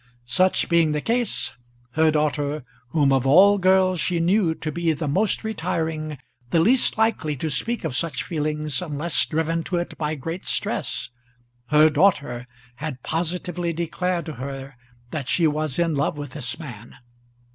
Such 0.25 0.67
being 0.67 0.93
the 0.93 0.99
case, 1.01 1.53
her 1.91 2.09
daughter, 2.09 2.63
whom 2.87 3.13
of 3.13 3.27
all 3.27 3.59
girls 3.59 3.99
she 3.99 4.19
knew 4.19 4.55
to 4.55 4.71
be 4.71 4.93
the 4.93 5.07
most 5.07 5.43
retiring, 5.43 6.17
the 6.49 6.59
least 6.59 6.97
likely 6.97 7.35
to 7.35 7.51
speak 7.51 7.83
of 7.83 7.95
such 7.95 8.23
feelings 8.23 8.81
unless 8.81 9.23
driven 9.27 9.61
to 9.65 9.75
it 9.77 9.95
by 9.99 10.15
great 10.15 10.43
stress, 10.43 11.11
her 11.67 11.87
daughter 11.87 12.47
had 12.77 13.03
positively 13.03 13.73
declared 13.73 14.25
to 14.25 14.33
her 14.41 14.75
that 15.11 15.29
she 15.29 15.45
was 15.45 15.77
in 15.77 15.93
love 15.93 16.17
with 16.17 16.31
this 16.31 16.57
man! 16.57 16.95